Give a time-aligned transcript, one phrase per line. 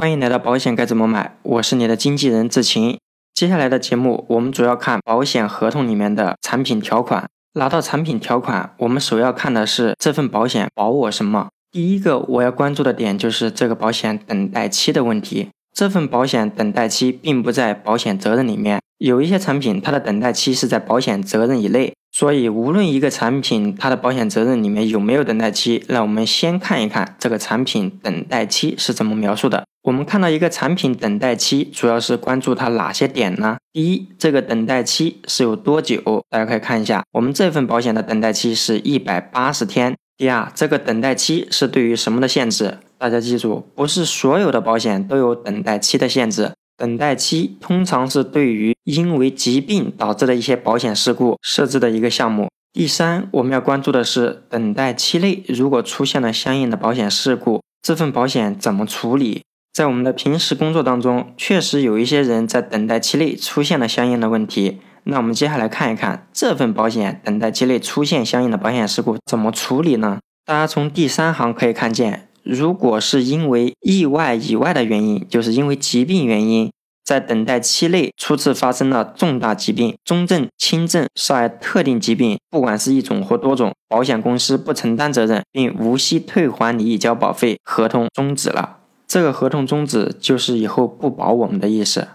[0.00, 3.00] 欢迎来到保险该怎么买，我是你的经纪人志晴。
[3.34, 7.28] 接下来的节目，我们主要看保险合同里面的产品条款。
[7.54, 11.48] 拿到产品条款，我们首要看的是这份保险保我什么。
[11.72, 15.48] 第一个我要关注的点就是这个保险等待期的问题。
[15.74, 21.92] 这份保险等待期并不在保险责任里面，有一些产品它的等待期是在保险责任以内。
[22.18, 29.62] 所以，无论一个产品它的保险责任里面有没有等待期，那我们先看一看这个产品等待期是怎么描述的。
[29.84, 33.58] 我们看到一个产品等待期，主要是关注它哪些点呢？
[33.72, 36.02] 第一，这个等待期是有多久？
[36.28, 39.94] 大家可以看一下，我们这份保险的等待期是一百八十天。
[40.16, 42.78] 第二，这个等待期是对于什么的限制？
[42.98, 46.50] 大家记住，不是所有的保险都有等待期的限制。
[46.78, 52.48] 等待期通常是对于因为疾病导致的一些保险事故设置的一个项目。
[52.72, 59.42] 第三，我们要关注的是等待期内如果出现了相应的保险事故，这份保险怎么处理？
[59.72, 64.78] 在我们的平时工作当中，确实有一些人在等待期内出现了相应的问题。
[65.02, 70.20] 那我们接下来看一看这份保险等待期内出现相应的保险事故怎么处理呢？
[70.44, 72.28] 大家从第三行可以看见。
[72.44, 76.70] 如果是因为意外以外的原因，就是因为疾病原因，
[77.08, 88.80] 在等待期内初次发生了重大疾病、中症、轻症，涉案特定疾病，不管是一种或多种，保险公司不承担责任，并无息退还你已交保费，合同终止了。
[89.06, 92.08] 这个合同终止就是以后不保我们的意思。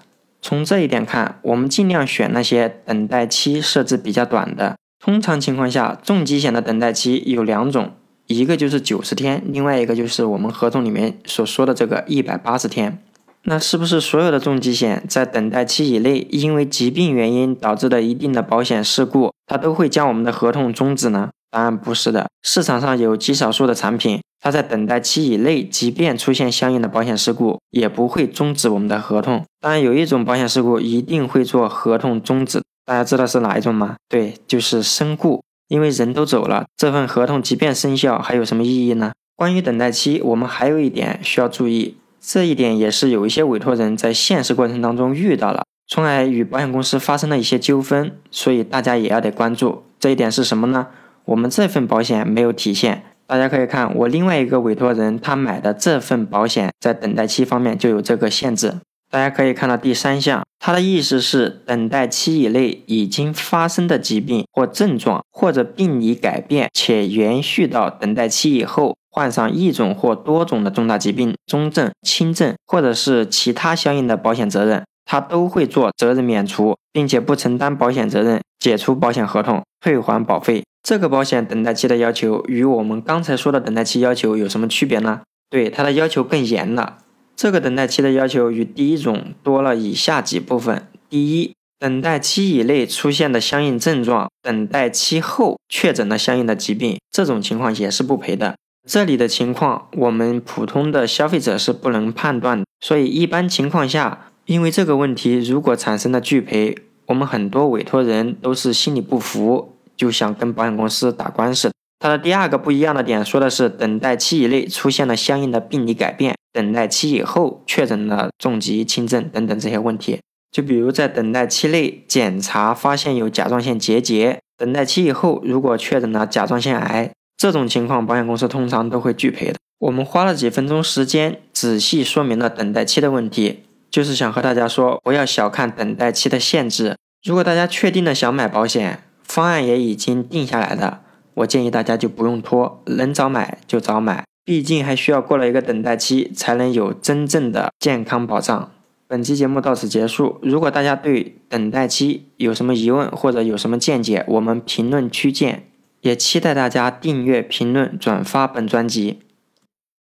[0.43, 4.75] 从这一点看，我们尽量选那些等待期设置比较短的。
[5.03, 7.93] 通常情况下，重疾险的等待期有两种。
[8.27, 13.01] 一个就是九十天，另外一个就是我们合同里面所说的这个一百八十天。
[13.45, 21.29] 那是不是所有的重疾险在等待期以内，因为疾病原因导致的一定的保险事故，它都会将我们的合同终止呢？
[21.51, 22.27] 答案不是的。
[22.41, 29.43] 市场上有极少数的产品，它在等待期以内，即便出现相应的保险事故，也不会终止我们的合同。
[29.59, 33.95] 当然，有一种保险事故一定会做合同终止，大家知道是哪一种吗？
[34.09, 35.41] 对，就是身故。
[35.69, 39.11] 因为人都走了，这份合同即便生效，还有什么意义呢？
[39.35, 50.87] 关于等待期，我们还有一点需要注意，这一点也是有一些委托人在现实过程当中遇到了，从而与保险公司发生了一些纠纷，所以大家也要得关注这一点是什么呢？
[51.25, 58.75] 我们这份保险没有体现，大家可以看我另外一个委托人他买的这份保险，在等待期方面就有这个限制。
[59.11, 80.63] 大家可以看到第三项，它的意思是等待期以内已经发生的疾病或症状，或者病理改变且延续到等待期以后，患上一种或多种的重大疾病、中症、轻症，或者是其他相应的保险责任，它都会做责任免除，并且不承担保险责任，解除保险合同，退还保费。
[80.81, 85.21] 这个保险等待期的要求与我们刚才说的等待期要求有什么区别呢？
[85.51, 86.97] 对，它的要求更严了。
[87.35, 98.55] 这个等待期的要求与第一种多了以下几部分：第一，等待期以内出现的相应症状，等待期后确诊了相应的疾病，这种情况也是不赔的。
[98.87, 106.77] 这里的情况，我们普通的消费者是不能判断的，所以一般情况下，因为这个问题如果产生了拒赔，
[107.07, 111.71] 我们很多委托人都是心里不服，就想跟保险公司打官司。
[111.99, 120.19] 它的第二个不一样的点，说的是等待期以内出现了相应的病理改变，等待期以后确诊了重疾、轻症等等这些问题。
[120.51, 127.11] 就比如在等待期内检查发现有甲状腺结节，等待期以后如果确诊了甲状腺癌，
[127.43, 129.55] 这种情况保险公司通常都会拒赔的。
[129.79, 136.95] 我们花了几分钟时间仔细说明了等待期的问题，就是想和大家说，不要小看等待期的限制。
[137.21, 141.01] 如果大家确定了想买保险，方案也已经定下来的。
[141.33, 148.71] 我建议大家就不用拖，能早买就早买，毕竟还需要过了一个等待期，才能有真正的健康保障。
[149.05, 150.39] 本期节目到此结束。
[150.41, 155.72] 如果大家对等待期有什么疑问或者有什么见解，我们评论区见。
[156.03, 159.22] 也期待大家订阅、评论、转发本专辑。